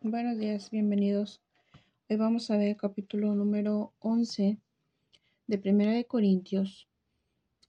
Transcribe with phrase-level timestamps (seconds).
[0.00, 1.42] Buenos días, bienvenidos.
[2.08, 4.56] Hoy vamos a ver el capítulo número 11
[5.48, 6.88] de Primera de Corintios.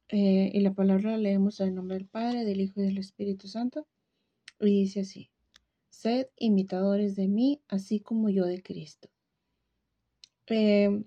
[0.09, 3.47] Eh, y la palabra la leemos en nombre del Padre, del Hijo y del Espíritu
[3.47, 3.87] Santo.
[4.59, 5.31] Y dice así,
[5.89, 9.09] sed imitadores de mí, así como yo de Cristo.
[10.45, 11.03] Eh,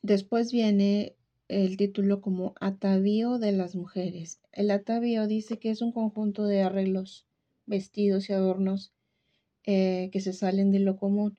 [0.00, 1.16] después viene
[1.48, 4.40] el título como Atavío de las mujeres.
[4.52, 7.26] El atavío dice que es un conjunto de arreglos,
[7.66, 8.92] vestidos y adornos
[9.64, 11.38] eh, que se salen de lo común.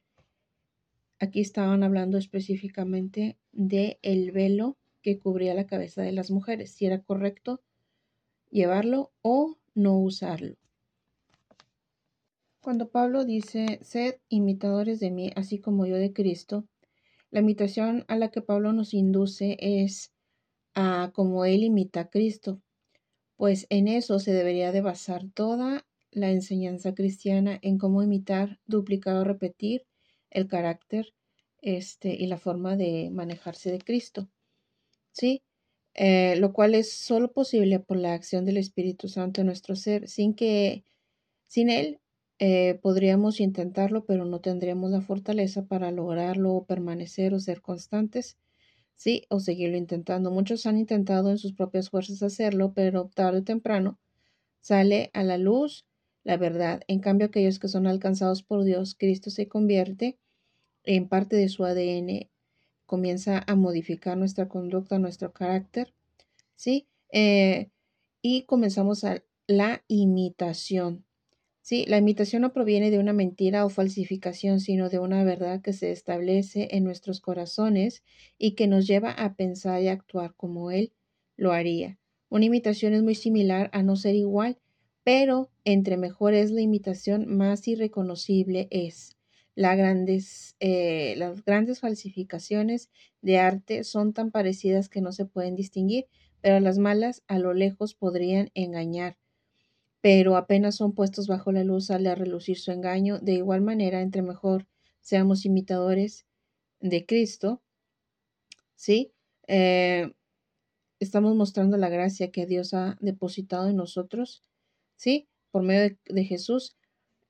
[1.19, 6.85] Aquí estaban hablando específicamente de el velo que cubría la cabeza de las mujeres, si
[6.85, 7.61] era correcto
[8.49, 10.55] llevarlo o no usarlo.
[12.61, 16.65] Cuando Pablo dice, sed imitadores de mí, así como yo de Cristo,
[17.29, 20.13] la imitación a la que Pablo nos induce es
[20.73, 22.61] a como él imita a Cristo,
[23.35, 25.85] pues en eso se debería de basar toda
[26.15, 29.85] la enseñanza cristiana en cómo imitar, duplicar o repetir
[30.29, 31.13] el carácter
[31.61, 34.29] este, y la forma de manejarse de Cristo.
[35.11, 35.43] ¿Sí?
[35.95, 40.07] Eh, lo cual es solo posible por la acción del Espíritu Santo en nuestro ser,
[40.07, 40.83] sin que,
[41.47, 41.99] sin Él,
[42.39, 48.37] eh, podríamos intentarlo, pero no tendríamos la fortaleza para lograrlo o permanecer o ser constantes,
[48.95, 50.31] sí, o seguirlo intentando.
[50.31, 53.99] Muchos han intentado en sus propias fuerzas hacerlo, pero tarde o temprano
[54.61, 55.85] sale a la luz
[56.23, 56.81] la verdad.
[56.87, 60.17] En cambio, aquellos que son alcanzados por Dios, Cristo se convierte
[60.83, 62.29] en parte de su ADN,
[62.85, 65.93] comienza a modificar nuestra conducta, nuestro carácter,
[66.55, 66.87] ¿sí?
[67.11, 67.69] Eh,
[68.21, 71.05] y comenzamos a la imitación.
[71.61, 75.71] Sí, la imitación no proviene de una mentira o falsificación, sino de una verdad que
[75.71, 78.03] se establece en nuestros corazones
[78.37, 80.91] y que nos lleva a pensar y actuar como Él
[81.37, 81.99] lo haría.
[82.29, 84.59] Una imitación es muy similar a no ser igual,
[85.03, 89.17] pero entre mejor es la imitación, más irreconocible es.
[89.55, 92.89] grandes, eh, las grandes falsificaciones
[93.21, 96.07] de arte son tan parecidas que no se pueden distinguir,
[96.41, 99.17] pero las malas a lo lejos podrían engañar.
[100.01, 103.19] Pero apenas son puestos bajo la luz sale a relucir su engaño.
[103.19, 104.67] De igual manera, entre mejor
[105.01, 106.25] seamos imitadores
[106.79, 107.61] de Cristo,
[108.75, 109.13] ¿sí?
[109.47, 110.13] Eh,
[110.99, 114.43] estamos mostrando la gracia que Dios ha depositado en nosotros
[114.95, 115.27] ¿sí?
[115.51, 116.75] Por medio de, Jesús.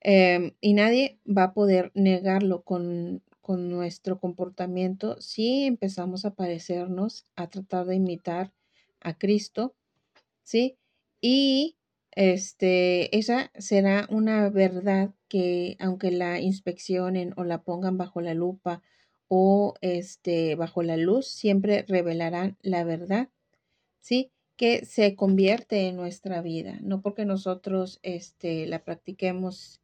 [0.00, 7.26] Em, y nadie va a poder negarlo con, con nuestro comportamiento si empezamos a parecernos,
[7.36, 8.52] a tratar de imitar
[9.00, 9.74] a Cristo,
[10.42, 10.78] ¿sí?
[11.20, 11.76] Y
[12.12, 18.82] este, esa será una verdad que aunque la inspeccionen o la pongan bajo la lupa
[19.28, 23.28] o este, bajo la luz, siempre revelarán la verdad,
[24.00, 24.30] ¿sí?
[24.56, 29.80] Que se convierte en nuestra vida, no porque nosotros este, la practiquemos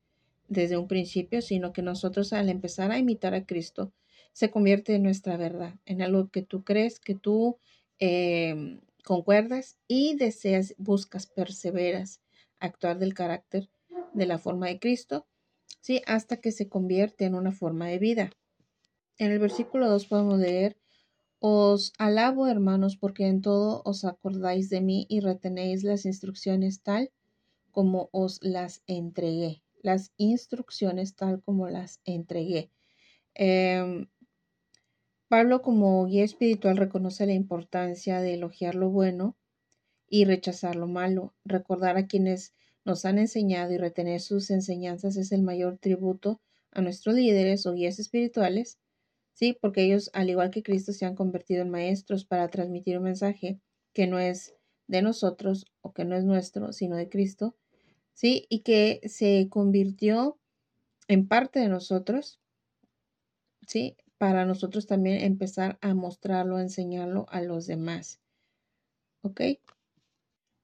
[0.48, 3.92] desde un principio, sino que nosotros al empezar a imitar a Cristo,
[4.32, 7.58] se convierte en nuestra verdad, en algo que tú crees, que tú
[7.98, 12.20] em, concuerdas y deseas, buscas, perseveras,
[12.58, 13.70] actuar del carácter
[14.12, 15.26] de la forma de Cristo,
[15.80, 16.02] ¿sí?
[16.06, 18.30] Hasta que se convierte en una forma de vida.
[19.18, 20.76] En el versículo 2 podemos leer,
[21.40, 27.10] os alabo, hermanos, porque en todo os acordáis de mí y retenéis las instrucciones tal
[27.70, 29.62] como os las entregué.
[29.82, 32.70] Las instrucciones tal como las entregué.
[33.34, 34.08] Em,
[35.28, 39.36] Pablo como guía espiritual reconoce la importancia de elogiar lo bueno
[40.08, 41.34] y rechazar lo malo.
[41.44, 42.52] Recordar a quienes
[42.84, 46.40] nos han enseñado y retener sus enseñanzas es el mayor tributo
[46.72, 48.78] a nuestros líderes o guías espirituales
[49.34, 49.56] ¿sí?
[49.60, 53.60] Porque ellos, al igual que Cristo, se han convertido en maestros para transmitir un mensaje
[53.92, 54.54] que no es
[54.86, 57.56] de nosotros o que no es nuestro, sino de Cristo,
[58.12, 58.46] ¿sí?
[58.48, 60.38] Y que se convirtió
[61.08, 62.40] en parte de nosotros,
[63.66, 63.96] ¿sí?
[64.18, 68.20] Para nosotros también empezar a mostrarlo, a enseñarlo a los demás.
[69.22, 69.40] ¿Ok?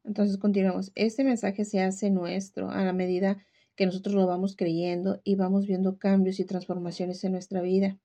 [0.05, 0.93] Entonces continuamos.
[0.95, 3.39] Este mensaje se hace nuestro a la medida
[3.75, 7.99] que nosotros lo vamos creyendo y vamos viendo cambios y transformaciones en nuestra vida.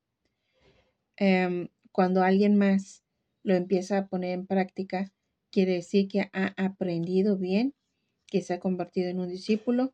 [1.23, 3.03] Em, cuando alguien más
[3.43, 5.13] lo empieza a poner en práctica,
[5.51, 7.75] quiere decir que ha aprendido bien,
[8.25, 9.93] que se ha convertido en un discípulo,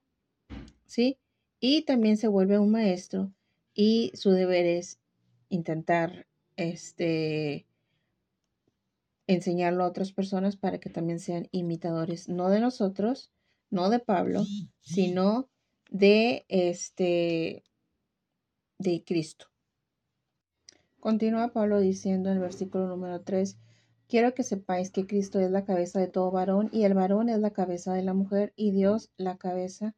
[0.85, 1.17] ¿sí?
[1.59, 3.33] Y también se vuelve un maestro
[3.73, 5.01] y su deber es
[5.49, 7.67] intentar este
[9.27, 13.33] enseñarlo a otras personas para que también sean imitadores, no de nosotros,
[13.69, 14.45] no de Pablo,
[14.79, 15.49] sino
[15.91, 17.65] de este
[18.79, 19.47] de Cristo.
[21.07, 23.57] Continúa Pablo diciendo en el versículo número 3,
[24.09, 27.39] quiero que sepáis que Cristo es la cabeza de todo varón y el varón es
[27.39, 29.95] la cabeza de la mujer y Dios la cabeza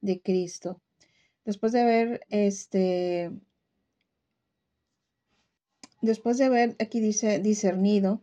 [0.00, 0.80] de Cristo.
[1.44, 3.30] Después de haber, este,
[6.00, 8.22] después de haber, aquí dice, discernido,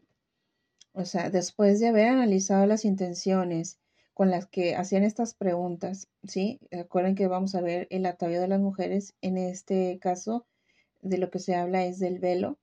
[0.94, 3.78] o sea, después de haber analizado las intenciones
[4.16, 6.60] con las que hacían estas preguntas, ¿sí?
[6.72, 10.48] Recuerden que vamos a ver el atavío de las mujeres, en este caso,
[11.08, 12.60] de lo que se habla es del velo,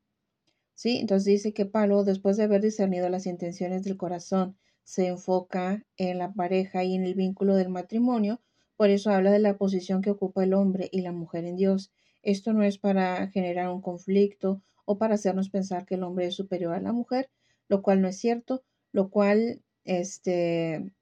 [0.74, 0.98] ¿sí?
[0.98, 6.18] Entonces dice que Pablo, después de haber discernido las intenciones del corazón, se enfoca en
[6.18, 8.40] la pareja y en el vínculo del matrimonio,
[8.76, 11.92] por eso habla de la posición que ocupa el hombre y la mujer en Dios.
[12.22, 16.34] Esto no es para generar un conflicto o para hacernos pensar que el hombre es
[16.34, 17.30] superior a la mujer,
[17.68, 18.62] lo cual no es cierto,
[18.92, 20.92] lo cual este,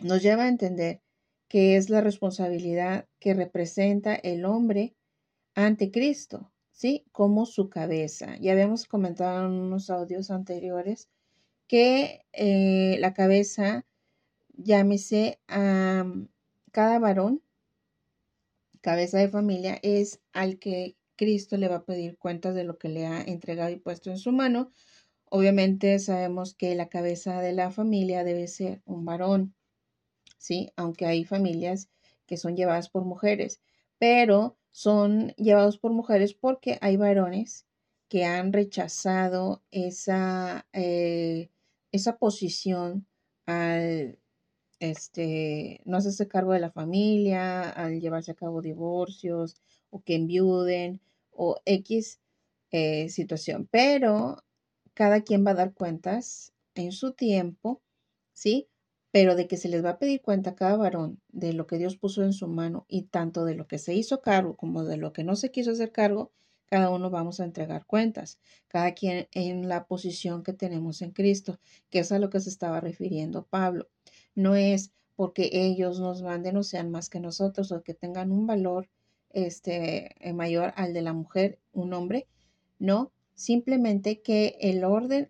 [0.00, 1.02] nos lleva a entender
[1.48, 4.94] que es la responsabilidad que representa el hombre
[5.54, 6.49] ante Cristo,
[6.80, 7.04] ¿sí?
[7.12, 8.38] Como su cabeza.
[8.40, 11.10] Ya habíamos comentado en unos audios anteriores
[11.68, 13.84] que eh, la cabeza,
[14.56, 16.06] llámese a
[16.72, 17.42] cada varón,
[18.80, 22.88] cabeza de familia, es al que Cristo le va a pedir cuentas de lo que
[22.88, 24.72] le ha entregado y puesto en su mano.
[25.26, 29.54] Obviamente sabemos que la cabeza de la familia debe ser un varón,
[30.38, 30.72] ¿sí?
[30.76, 31.90] Aunque hay familias
[32.26, 33.60] que son llevadas por mujeres,
[33.98, 37.66] pero son llevados por mujeres porque hay varones
[38.08, 41.50] que han rechazado esa, eh,
[41.92, 43.06] esa posición
[43.46, 44.18] al
[44.80, 49.56] este, no hacerse cargo de la familia, al llevarse a cabo divorcios
[49.90, 51.00] o que enviuden
[51.30, 52.20] o X
[52.70, 53.68] eh, situación.
[53.70, 54.42] Pero
[54.94, 57.82] cada quien va a dar cuentas en su tiempo,
[58.32, 58.69] ¿sí?
[59.12, 61.78] Pero de que se les va a pedir cuenta a cada varón de lo que
[61.78, 64.96] Dios puso en su mano y tanto de lo que se hizo cargo como de
[64.96, 66.30] lo que no se quiso hacer cargo,
[66.66, 71.58] cada uno vamos a entregar cuentas, cada quien en la posición que tenemos en Cristo,
[71.90, 73.88] que es a lo que se estaba refiriendo Pablo.
[74.36, 78.46] No es porque ellos nos manden o sean más que nosotros o que tengan un
[78.46, 78.88] valor
[79.32, 82.26] este, eh, mayor al de la mujer, un hombre.
[82.78, 85.28] No, simplemente que el orden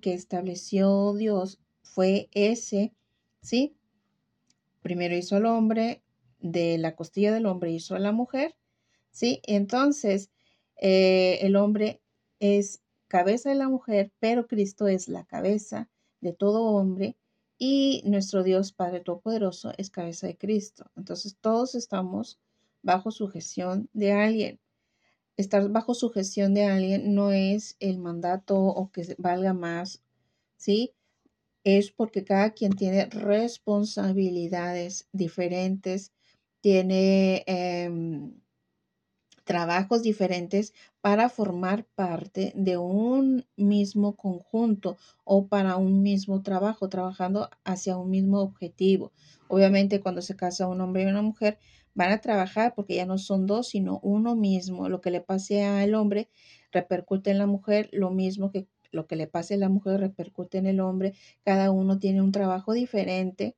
[0.00, 2.92] que estableció Dios fue ese,
[3.40, 3.76] ¿sí?
[4.82, 6.02] Primero hizo al hombre,
[6.40, 8.54] de la costilla del hombre hizo a la mujer,
[9.10, 9.40] ¿sí?
[9.44, 10.30] Entonces,
[10.80, 12.00] eh, el hombre
[12.40, 15.88] es cabeza de la mujer, pero Cristo es la cabeza
[16.20, 17.16] de todo hombre
[17.58, 20.90] y nuestro Dios Padre Todopoderoso es cabeza de Cristo.
[20.96, 22.38] Entonces todos estamos
[22.82, 24.60] bajo sujeción de alguien.
[25.36, 30.02] Estar bajo sujeción de alguien no es el mandato o que valga más,
[30.56, 30.94] ¿sí?
[31.70, 36.14] Es porque cada quien tiene responsabilidades diferentes,
[36.62, 38.40] tiene em,
[39.44, 40.72] trabajos diferentes
[41.02, 48.08] para formar parte de un mismo conjunto o para un mismo trabajo, trabajando hacia un
[48.08, 49.12] mismo objetivo.
[49.46, 51.58] Obviamente cuando se casa un hombre y una mujer
[51.92, 54.88] van a trabajar porque ya no son dos, sino uno mismo.
[54.88, 56.30] Lo que le pase al hombre
[56.72, 60.58] repercute en la mujer, lo mismo que lo que le pase a la mujer repercute
[60.58, 61.14] en el hombre.
[61.44, 63.56] Cada uno tiene un trabajo diferente.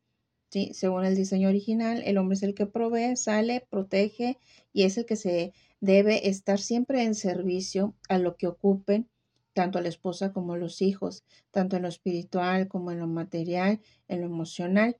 [0.50, 0.72] ¿sí?
[0.74, 4.38] Según el diseño original, el hombre es el que provee, sale, protege
[4.72, 9.08] y es el que se debe estar siempre en servicio a lo que ocupen
[9.52, 13.06] tanto a la esposa como a los hijos, tanto en lo espiritual como en lo
[13.06, 14.96] material, en lo emocional.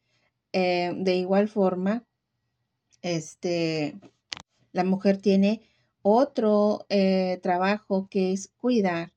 [0.53, 2.05] Eh, de igual forma,
[3.03, 3.99] este,
[4.73, 5.63] la mujer tiene
[6.03, 9.13] otro eh, trabajo que es cuidar,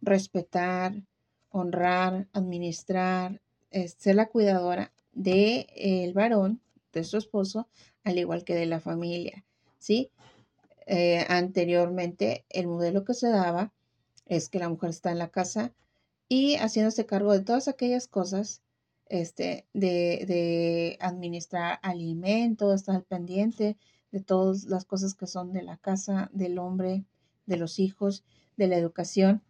[0.00, 1.02] respetar,
[1.50, 3.40] honrar, administrar,
[3.70, 6.60] ser la cuidadora del el varón,
[6.92, 7.68] de su esposo,
[8.04, 9.44] al igual que de la familia,
[9.78, 10.10] ¿sí?
[10.86, 13.72] Eh, anteriormente el modelo que se daba
[14.26, 15.74] es que la mujer está en la casa
[16.28, 18.62] y haciéndose cargo de todas aquellas cosas,
[19.06, 23.76] este, de, de administrar alimentos, estar pendiente
[24.12, 27.04] de todas las cosas que son de la casa, del hombre,
[27.46, 28.24] de los hijos,
[28.56, 29.42] de la educación,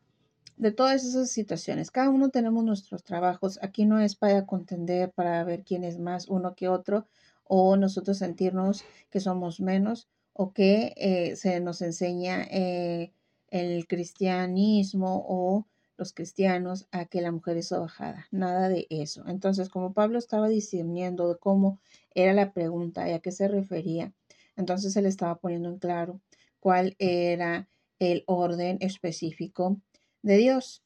[0.59, 1.91] de todas esas situaciones.
[1.91, 3.59] Cada uno tenemos nuestros trabajos.
[3.63, 7.07] Aquí no es para contender, para ver quién es más uno que otro
[7.45, 13.13] o nosotros sentirnos que somos menos o que eh, se nos enseña eh,
[13.49, 19.25] el cristianismo o los cristianos a que la mujer es bajada, nada de eso.
[19.27, 21.81] Entonces, como Pablo estaba discerniendo de cómo
[22.15, 24.13] era la pregunta y a qué se refería,
[24.57, 26.21] entonces él estaba poniendo en claro
[26.61, 29.81] cuál era el orden específico
[30.23, 30.85] de Dios.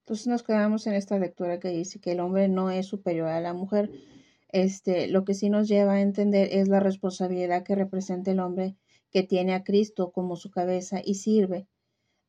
[0.00, 3.40] Entonces nos quedamos en esta lectura que dice que el hombre no es superior a
[3.40, 3.90] la mujer,
[4.54, 8.76] este, lo que sí nos lleva a entender es la responsabilidad que representa el hombre
[9.10, 11.66] que tiene a Cristo como su cabeza y sirve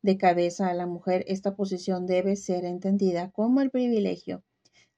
[0.02, 1.24] de cabeza a la mujer.
[1.28, 4.42] Esta posición debe ser entendida como el privilegio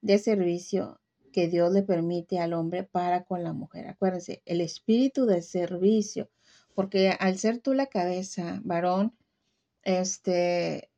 [0.01, 1.01] de servicio
[1.33, 3.89] que Dios le permite al hombre para con la mujer.
[3.89, 6.31] Acuérdense, el espíritu de servicio,
[6.75, 9.15] porque al ser tú la cabeza, varón,
[9.83, 10.89] este,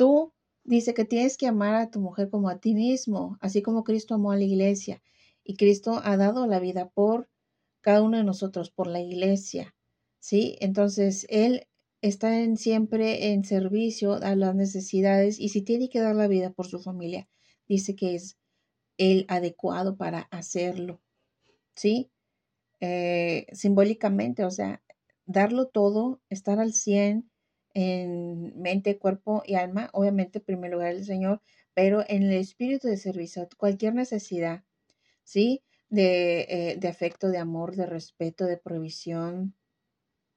[0.00, 0.32] tú
[0.64, 4.14] dice que tienes que amar a tu mujer como a ti mismo, así como Cristo
[4.14, 5.02] amó a la iglesia.
[5.44, 7.28] Y Cristo ha dado la vida por
[7.82, 9.74] cada uno de nosotros, por la iglesia.
[10.18, 10.56] ¿Sí?
[10.60, 11.66] Entonces, Él
[12.00, 16.66] está siempre en servicio a las necesidades y si tiene que dar la vida por
[16.66, 17.28] su familia,
[17.68, 18.38] dice que es
[18.96, 21.02] el adecuado para hacerlo.
[21.76, 22.10] ¿Sí?
[22.80, 24.82] Eh, simbólicamente, o sea,
[25.26, 27.29] darlo todo, estar al 100
[27.74, 31.42] en mente, cuerpo y alma, obviamente en primer lugar el Señor,
[31.74, 34.64] pero en el espíritu de servicio, cualquier necesidad,
[35.24, 35.62] ¿sí?
[35.90, 39.54] De, eh, de afecto, de amor, de respeto, de provisión,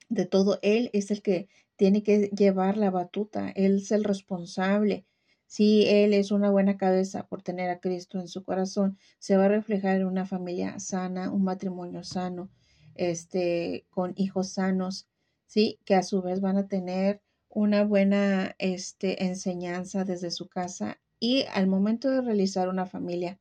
[0.09, 0.59] de todo.
[0.61, 5.05] Él es el que tiene que llevar la batuta, Él es el responsable.
[5.47, 9.45] Si Él es una buena cabeza por tener a Cristo en su corazón, se va
[9.45, 12.49] a reflejar en una familia sana, un matrimonio sano,
[12.95, 15.07] este, con hijos sanos,
[15.47, 15.79] ¿sí?
[15.85, 17.21] Que a su vez van a tener
[17.53, 23.39] una buena este, enseñanza desde su casa y al momento de realizar una familia,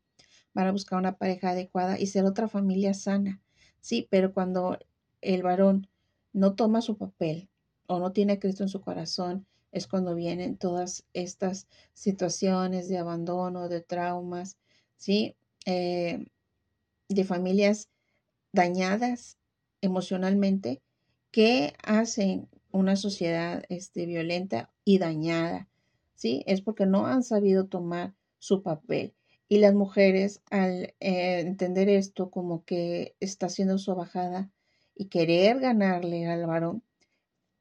[0.53, 3.41] van a buscar una pareja adecuada y ser otra familia sana,
[3.81, 4.07] ¿sí?
[4.11, 4.79] Pero cuando
[5.23, 5.89] el varón
[6.33, 7.49] no toma su papel
[7.87, 12.99] o no tiene a Cristo en su corazón, es cuando vienen todas estas situaciones de
[12.99, 14.59] abandono, de traumas,
[14.97, 15.37] ¿sí?
[15.65, 16.27] Eh,
[17.09, 17.89] de familias
[18.53, 19.39] dañadas
[19.81, 20.83] emocionalmente
[21.31, 25.69] que hacen una sociedad este, violenta y dañada,
[26.15, 26.43] ¿sí?
[26.47, 29.15] Es porque no han sabido tomar su papel.
[29.49, 34.51] Y las mujeres, al eh, entender esto como que está siendo su bajada
[34.95, 36.83] y querer ganarle al varón,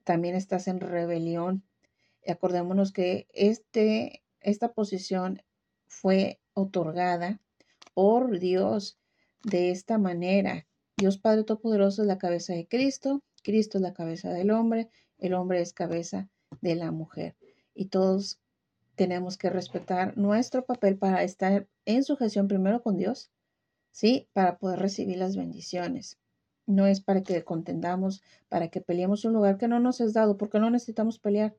[0.03, 1.63] también estás en rebelión.
[2.27, 5.43] Acordémonos que este, esta posición
[5.87, 7.41] fue otorgada
[7.93, 8.97] por Dios
[9.43, 14.31] de esta manera, Dios Padre Todopoderoso es la cabeza de Cristo, Cristo es la cabeza
[14.31, 16.29] del hombre, el hombre es cabeza
[16.61, 17.35] de la mujer.
[17.73, 18.39] Y todos
[18.95, 23.31] tenemos que respetar nuestro papel para estar en sujeción primero con Dios,
[23.91, 24.27] ¿sí?
[24.33, 26.17] Para poder recibir las bendiciones.
[26.67, 30.37] No es para que contendamos, para que peleemos un lugar que no nos es dado,
[30.37, 31.55] porque no necesitamos pelear.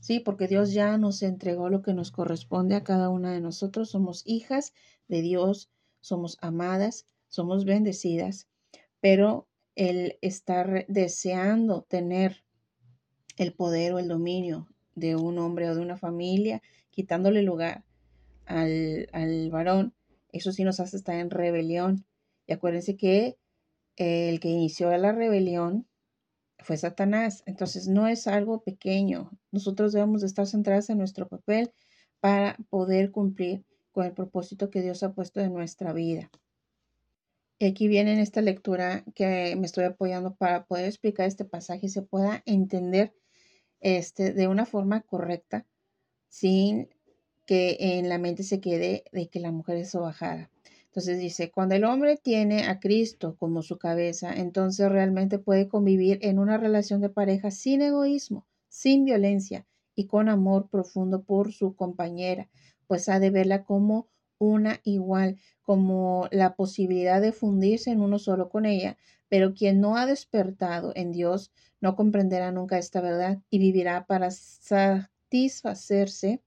[0.00, 3.90] Sí, porque Dios ya nos entregó lo que nos corresponde a cada una de nosotros.
[3.90, 4.72] Somos hijas
[5.08, 5.70] de Dios,
[6.00, 8.48] somos amadas, somos bendecidas
[9.00, 12.44] pero el estar deseando tener
[13.36, 17.84] el poder o el dominio de un hombre o de una familia, quitándole lugar
[18.46, 19.94] al, varón,
[20.32, 22.04] eso sí nos hace estar en rebelión.
[22.46, 23.38] Y acuérdense que
[23.96, 25.86] el que inició la rebelión
[26.58, 27.42] fue Satanás.
[27.46, 29.30] Entonces no es algo pequeño.
[29.52, 31.72] Nosotros debemos de estar centrados en nuestro papel
[32.20, 36.30] para poder cumplir con el propósito que Dios ha puesto en nuestra vida.
[37.62, 41.86] Y aquí viene en esta lectura que me estoy apoyando para poder explicar este pasaje
[41.86, 43.12] y se pueda entender
[43.80, 45.66] este, de una forma correcta
[46.30, 46.88] sin
[47.44, 50.50] que en la mente se quede de que la mujer es sobajada.
[50.86, 56.18] Entonces dice, cuando el hombre tiene a Cristo como su cabeza, entonces realmente puede convivir
[56.22, 61.76] en una relación de pareja sin egoísmo, sin violencia y con amor profundo por su
[61.76, 62.48] compañera,
[62.86, 64.08] pues ha de verla como
[64.40, 68.96] una igual, como la posibilidad de fundirse en uno solo con ella,
[69.28, 74.32] pero quien no ha despertado en Dios no comprenderá nunca esta verdad y vivirá para
[74.32, 76.40] satisfacerse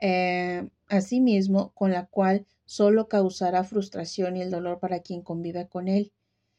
[0.00, 5.22] eh, a sí mismo, con la cual solo causará frustración y el dolor para quien
[5.22, 6.12] convive con él,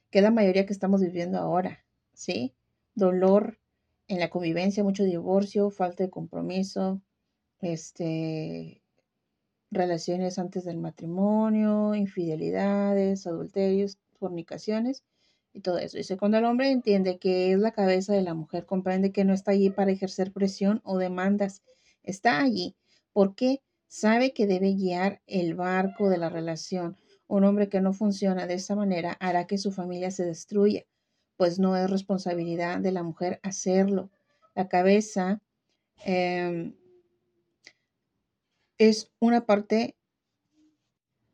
[0.10, 2.54] que es la mayoría que estamos viviendo ahora, ¿sí?
[2.94, 3.58] Dolor
[4.08, 7.02] en la convivencia, mucho divorcio, falta de compromiso,
[7.62, 8.83] este,
[9.74, 15.04] relaciones antes del matrimonio, infidelidades, adulterios, fornicaciones
[15.54, 15.98] y todo eso.
[15.98, 19.34] Dice, cuando el hombre entiende que es la cabeza de la mujer, comprende que no
[19.34, 21.62] está allí para ejercer presión o demandas,
[22.04, 22.76] está allí
[23.14, 26.98] porque sabe que debe guiar el barco de la relación.
[27.28, 30.84] Un hombre que no funciona de esa manera hará que su familia se destruya,
[31.38, 34.10] pues no es responsabilidad de la mujer hacerlo.
[34.56, 35.42] La cabeza
[36.06, 36.74] eh,
[38.78, 39.96] es una parte,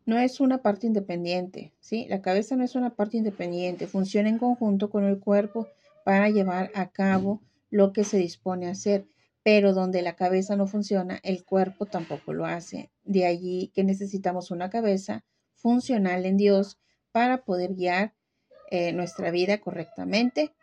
[0.05, 2.05] no es una parte independiente, ¿sí?
[2.09, 5.67] La cabeza no es una parte independiente, funciona en conjunto con el cuerpo
[6.03, 9.07] para llevar a cabo lo que se dispone a hacer,
[9.43, 12.91] pero donde la cabeza no funciona, el cuerpo tampoco lo hace.
[13.03, 16.79] De allí que necesitamos una cabeza funcional en Dios
[17.11, 18.13] para poder guiar
[18.71, 20.53] eh, nuestra vida correctamente,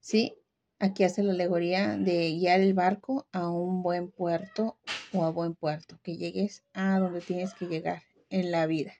[0.00, 0.34] ¿sí?
[0.80, 4.78] Aquí hace la alegoría de guiar el barco a un buen puerto
[5.12, 8.92] o a buen puerto, que llegues a donde tienes que llegar en la vida.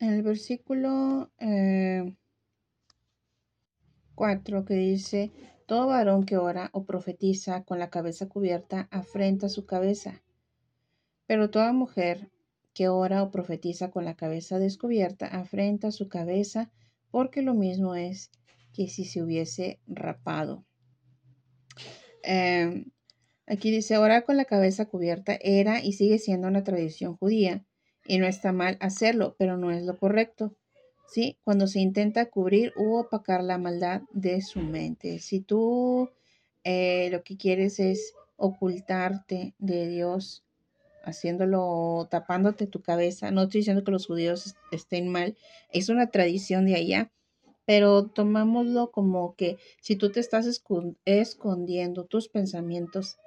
[0.00, 2.16] En el versículo 4
[4.16, 5.30] 4 que dice,
[5.66, 10.22] todo varón que ora o profetiza con la cabeza cubierta afrenta su cabeza,
[11.26, 12.32] pero toda mujer
[12.74, 16.72] que ora o profetiza con la cabeza descubierta afrenta su cabeza,
[17.12, 18.32] porque lo mismo es
[18.72, 20.64] que si se hubiese rapado.
[22.22, 22.86] Em,
[23.46, 27.64] aquí dice, orar con la cabeza cubierta era y sigue siendo una tradición judía,
[28.06, 30.56] y no está mal hacerlo, pero no es lo correcto.
[31.08, 31.38] ¿Sí?
[31.44, 35.18] Cuando se intenta cubrir u opacar la maldad de su mente.
[35.18, 36.08] Si tú
[36.64, 40.42] eh, lo que quieres es ocultarte de Dios,
[41.04, 43.30] haciéndolo, tapándote tu cabeza.
[43.30, 45.36] No estoy diciendo que los judíos estén mal,
[45.70, 47.12] es una tradición de allá,
[47.64, 50.46] pero tomámoslo como que si tú te estás
[51.04, 53.18] escondiendo tus pensamientos,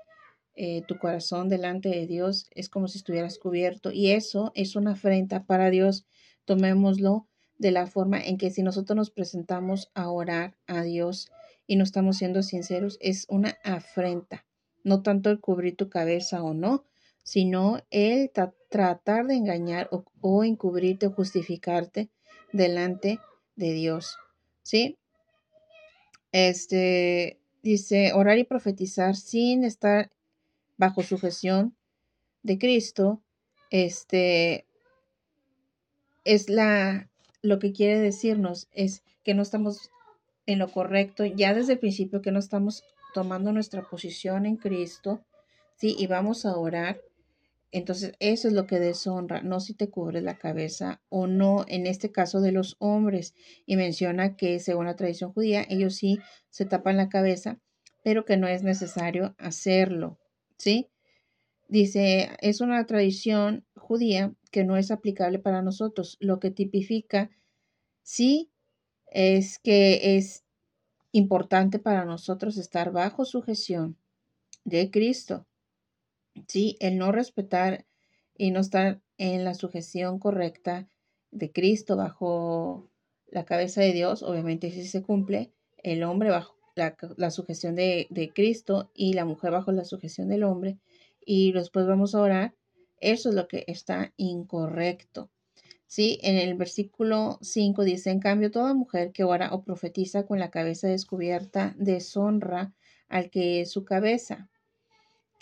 [0.57, 4.91] eh, tu corazón delante de Dios, es como si estuvieras cubierto y eso es una
[4.91, 6.05] afrenta para Dios.
[6.45, 7.27] Tomémoslo
[7.57, 11.29] de la forma en que si nosotros nos presentamos a orar a Dios
[11.67, 14.45] y no estamos siendo sinceros, es una afrenta.
[14.83, 16.85] No tanto el cubrir tu cabeza o no,
[17.23, 18.31] sino el
[18.69, 19.89] tratar de engañar
[20.21, 22.09] o, encubrirte o justificarte
[22.53, 23.19] delante
[23.55, 24.17] de Dios.
[24.65, 24.97] ¿Sí?
[26.31, 30.11] Este dice orar y profetizar sin estar
[30.75, 31.77] bajo sujeción
[32.41, 33.21] de Cristo.
[33.69, 34.65] Este
[36.23, 37.09] es la
[37.43, 39.91] lo que quiere decirnos es que no estamos
[40.47, 45.23] en lo correcto ya desde el principio que no estamos tomando nuestra posición en Cristo,
[45.75, 45.95] ¿sí?
[45.97, 46.99] Y vamos a orar
[47.71, 51.87] entonces, eso es lo que deshonra, no si te cubres la cabeza o no, en
[51.87, 53.35] este caso de los hombres.
[53.65, 56.19] Y menciona que según la tradición judía, ellos sí
[56.49, 57.59] se tapan la cabeza,
[58.03, 60.19] pero que no es necesario hacerlo,
[60.57, 60.89] ¿sí?
[61.67, 67.31] Dice, es una tradición judía que no es aplicable para nosotros, lo que tipifica,
[68.03, 68.51] sí,
[69.07, 70.43] es que es
[71.11, 73.97] importante para nosotros estar bajo sujeción
[74.65, 75.45] de Cristo
[76.47, 76.77] ¿sí?
[76.79, 77.85] El no respetar
[78.37, 80.87] y no estar en la sujeción correcta
[81.31, 82.89] de Cristo bajo
[83.27, 88.29] la cabeza de Dios, obviamente si se cumple, el hombre bajo la, sujeción de, de,
[88.29, 90.77] Cristo y la mujer bajo la sujeción del hombre,
[91.25, 92.55] y después vamos a orar,
[92.99, 95.31] eso es lo que está incorrecto.
[95.87, 96.19] ¿Sí?
[96.23, 100.49] En el versículo 5 dice, en cambio, toda mujer que ora o profetiza con la
[100.49, 102.73] cabeza descubierta deshonra
[103.07, 104.49] al que es su cabeza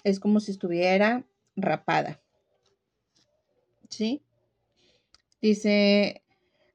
[0.03, 2.21] es como si estuviera rapada.
[3.89, 4.21] ¿Sí?
[5.41, 6.23] Dice,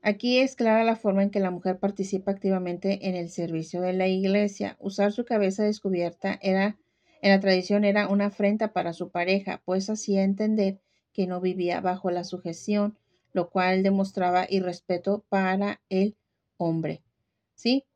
[0.03, 3.93] aquí es clara la forma en que la mujer participa activamente en el servicio de
[3.93, 4.77] la iglesia.
[4.79, 6.79] Usar su cabeza descubierta era,
[7.23, 10.81] en la tradición era una afrenta para su pareja, pues hacía entender
[11.12, 12.97] que no vivía bajo la sujeción,
[13.33, 16.17] lo cual demostraba irrespeto para el
[16.59, 17.03] hombre.
[17.55, 17.88] ¿Sí?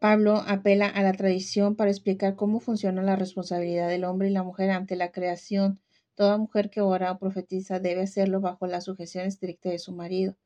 [0.00, 4.42] Pablo apela a la tradición para explicar cómo funciona la responsabilidad del hombre y la
[4.42, 5.78] mujer ante la creación.
[6.14, 10.38] Toda mujer que ora o profetiza debe hacerlo bajo la sujeción estricta de su marido.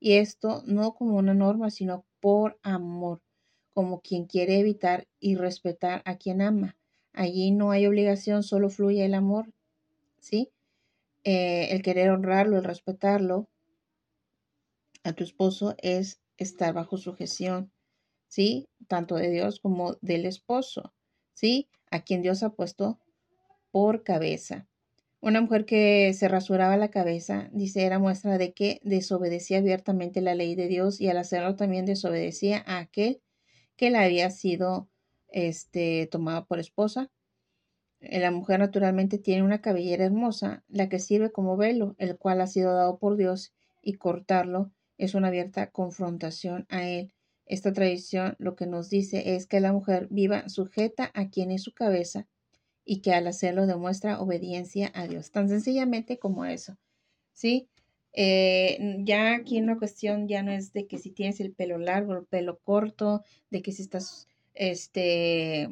[0.00, 3.20] Y esto no como una norma, sino por amor,
[3.74, 6.78] como quien quiere evitar y respetar a quien ama.
[7.12, 9.52] Allí no hay obligación, solo fluye el amor,
[10.20, 10.50] ¿sí?
[11.22, 13.46] Eh, el querer honrarlo, el respetarlo
[15.04, 17.70] a tu esposo es estar bajo sujeción
[18.36, 18.68] ¿sí?
[18.86, 20.92] Tanto de Dios como del esposo,
[21.32, 21.70] ¿sí?
[21.90, 23.00] A quien Dios ha puesto
[23.70, 24.68] por cabeza.
[25.22, 30.34] Una mujer que se rasuraba la cabeza, dice, era muestra de que desobedecía abiertamente la
[30.34, 33.22] ley de Dios y al hacerlo también desobedecía a aquel
[33.74, 34.90] que la había sido
[35.28, 37.10] este, tomada por esposa.
[38.00, 42.42] Eh, la mujer naturalmente tiene una cabellera hermosa, la que sirve como velo, el cual
[42.42, 47.15] ha sido dado por Dios, y cortarlo es una abierta confrontación a él.
[47.46, 51.62] Esta tradición lo que nos dice es que la mujer viva sujeta a quien es
[51.62, 52.26] su cabeza
[52.84, 56.76] y que al hacerlo demuestra obediencia a Dios, tan sencillamente como eso,
[57.32, 57.68] ¿sí?
[58.12, 62.14] Eh, ya aquí una cuestión ya no es de que si tienes el pelo largo
[62.14, 65.68] el pelo corto, de que si estás, este,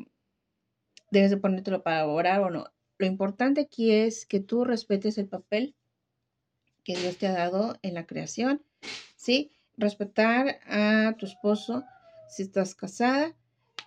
[1.10, 2.66] debes de ponértelo para orar o no.
[2.98, 5.74] Lo importante aquí es que tú respetes el papel
[6.84, 8.62] que Dios te ha dado en la creación,
[9.16, 9.53] ¿sí?
[9.76, 11.84] Respetar a tu esposo
[12.28, 13.34] si estás casada.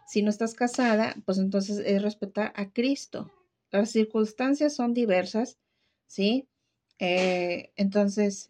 [0.08, 3.30] Si no estás casada, pues entonces es respetar a Cristo.
[3.72, 5.58] Las circunstancias son diversas,
[6.06, 6.48] ¿sí?
[7.00, 8.50] Eh, entonces,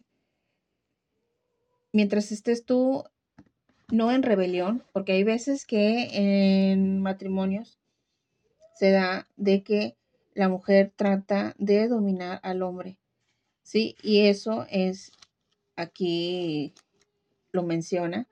[1.92, 3.04] mientras estés tú
[3.90, 7.78] no en rebelión, porque hay veces que en matrimonios
[8.74, 9.96] se da de que
[10.34, 12.98] la mujer trata de dominar al hombre,
[13.62, 13.96] ¿sí?
[14.02, 15.10] Y eso es
[15.74, 16.74] aquí
[17.52, 18.28] lo menciona,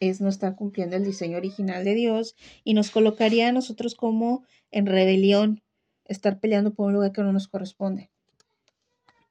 [0.00, 4.44] es no estar cumpliendo el diseño original de Dios y nos colocaría a nosotros como
[4.70, 5.62] en rebelión,
[6.04, 8.10] estar peleando por un lugar que no nos corresponde.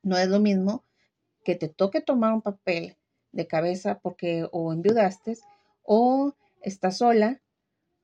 [0.01, 0.83] No es lo mismo
[1.43, 2.97] que te toque tomar un papel
[3.31, 5.37] de cabeza porque o enviudaste
[5.83, 7.41] o estás sola,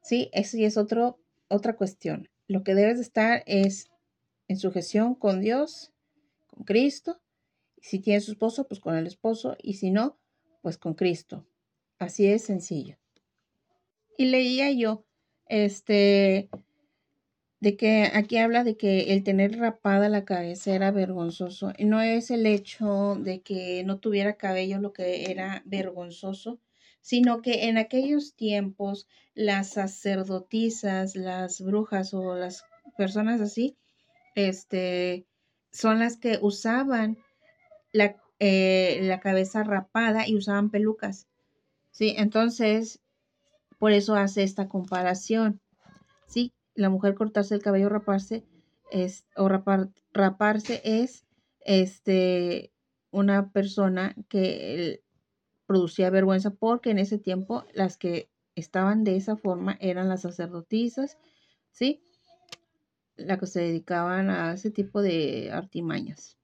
[0.02, 0.30] ¿sí?
[0.34, 2.30] Eso ya es otro, otra cuestión.
[2.48, 3.90] Lo que debes de estar es
[4.48, 5.92] en sujeción con Dios,
[6.48, 7.20] con Cristo.
[7.82, 9.56] Si tienes su esposo, pues con el esposo.
[9.62, 10.20] Y si no,
[10.62, 11.46] pues con Cristo.
[12.00, 12.98] Así es sencillo.
[14.18, 15.06] Y leía yo,
[15.48, 16.50] este,
[17.60, 21.74] de que aquí habla de que el tener rapada la cabeza era vergonzoso.
[21.80, 26.60] No es el hecho de que no tuviera cabello lo que era vergonzoso,
[27.02, 32.64] sino que en aquellos tiempos las sacerdotisas, las brujas o las
[32.98, 33.78] personas así,
[34.36, 35.28] este,
[35.72, 37.18] son las que usaban
[37.92, 41.28] la, eh, la cabeza rapada y usaban pelucas.
[41.92, 42.16] ¿sí?
[42.18, 43.00] Entonces,
[43.78, 45.62] por eso hace esta comparación,
[46.26, 46.52] ¿sí?
[46.74, 48.44] La mujer cortarse el cabello, raparse,
[48.90, 51.24] es, o raparse es
[51.60, 52.74] este,
[53.12, 55.04] una persona que
[55.68, 61.20] producía vergüenza porque en ese tiempo las que estaban de esa forma eran las sacerdotisas,
[61.70, 62.04] ¿sí?
[63.18, 66.41] La que se dedicaban a ese tipo de artimañas.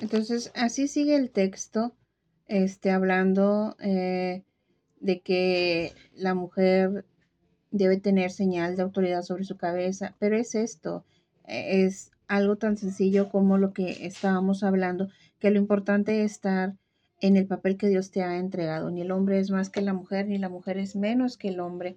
[0.00, 1.94] Entonces, así sigue el texto
[2.46, 4.42] este, hablando eh,
[5.00, 7.04] de que la mujer
[7.70, 11.04] debe tener señal de autoridad sobre su cabeza, pero es esto,
[11.46, 16.74] eh, es algo tan sencillo como lo que estábamos hablando, que lo importante es estar
[17.20, 18.90] en el papel que Dios te ha entregado.
[18.90, 21.60] Ni el hombre es más que la mujer, ni la mujer es menos que el
[21.60, 21.96] hombre.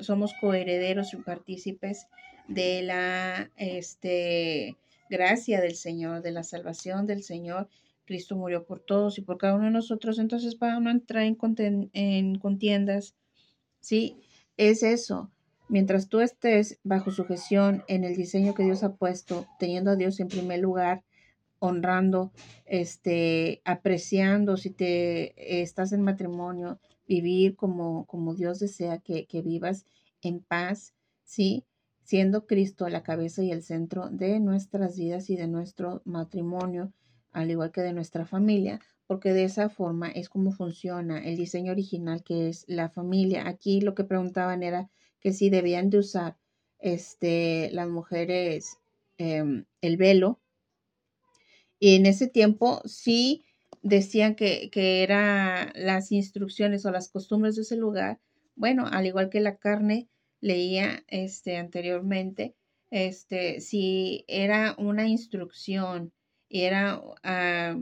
[0.00, 2.06] Somos coherederos y partícipes
[2.46, 4.76] de la este,
[5.12, 7.68] gracia del Señor, de la salvación del Señor
[8.06, 11.90] Cristo murió por todos y por cada uno de nosotros, entonces para no entrar en,
[11.92, 13.14] en contiendas,
[13.80, 14.16] ¿sí?
[14.56, 15.30] Es eso.
[15.68, 20.18] Mientras tú estés bajo sujeción en el diseño que Dios ha puesto, teniendo a Dios
[20.18, 21.04] en primer lugar,
[21.58, 22.32] honrando,
[22.66, 29.84] este, apreciando, si te estás en matrimonio, vivir como, como Dios desea que, que vivas
[30.22, 30.94] en paz,
[31.24, 31.64] ¿sí?
[32.12, 36.92] Siendo Cristo la cabeza y el centro de nuestras vidas y de nuestro matrimonio,
[37.30, 41.72] al igual que de nuestra familia, porque de esa forma es como funciona el diseño
[41.72, 43.48] original que es la familia.
[43.48, 46.36] Aquí lo que preguntaban era que si debían de usar
[46.80, 48.76] este, las mujeres
[49.16, 50.38] em, el velo.
[51.78, 53.46] Y en ese tiempo sí
[53.80, 58.20] decían que, que eran las instrucciones o las costumbres de ese lugar.
[58.54, 60.10] Bueno, al igual que la carne
[60.42, 62.54] leía este, anteriormente,
[62.90, 66.12] este, si era una instrucción
[66.52, 67.76] era ah,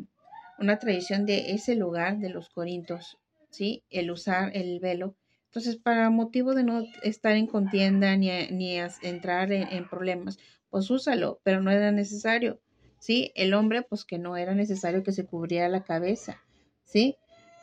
[0.59, 3.19] una tradición de ese lugar, de los Corintios,
[3.51, 3.83] ¿sí?
[3.91, 5.17] El usar el velo.
[5.47, 11.41] Entonces, para motivo de no estar en contienda ni, ni entrar en, problemas, pues úsalo,
[11.43, 12.61] pero no era necesario,
[13.01, 13.33] ¿sí?
[13.35, 16.41] El hombre, pues que no era necesario que se cubriera la cabeza,
[16.85, 17.17] ¿sí?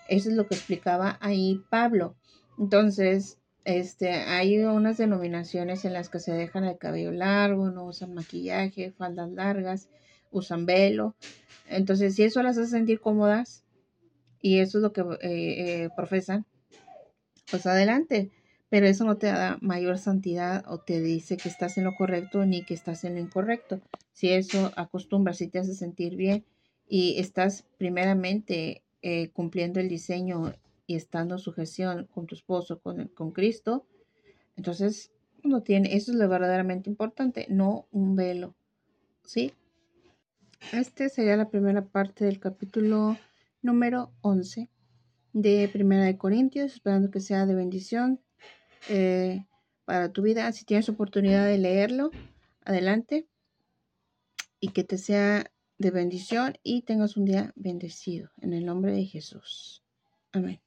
[0.09, 2.17] Eso es lo que explicaba ahí Pablo.
[2.57, 3.36] Entonces,
[3.67, 8.91] este, hay unas denominaciones en las que se dejan el cabello largo, no usan maquillaje,
[8.91, 9.89] faldas largas,
[10.31, 11.17] usan velo.
[11.67, 13.65] Entonces, si eso las hace sentir cómodas
[14.41, 16.45] y eso es lo que eh, eh, profesan,
[17.51, 18.31] pues adelante.
[18.69, 22.45] Pero eso no te da mayor santidad o te dice que estás en lo correcto
[22.45, 23.81] ni que estás en lo incorrecto.
[24.13, 26.45] Si eso acostumbras, si te hace sentir bien
[26.87, 30.53] y estás primeramente eh, cumpliendo el diseño
[30.87, 33.85] y estando en sujeción con tu esposo, con, con Cristo,
[34.55, 35.11] entonces
[35.43, 38.55] no tiene, eso es lo verdaderamente importante, no un velo.
[39.23, 39.53] ¿Sí?
[40.71, 43.17] Este sería la primera parte del capítulo
[43.61, 44.69] número 11
[45.33, 48.21] de Primera de Corintios, esperando que sea de bendición
[48.89, 49.45] eh,
[49.85, 50.51] para tu vida.
[50.51, 52.09] Si tienes oportunidad de leerlo,
[52.65, 53.27] adelante
[54.59, 59.05] y que te sea de bendición y tengas un día bendecido en el nombre de
[59.05, 59.83] Jesús.
[60.31, 60.66] Amén.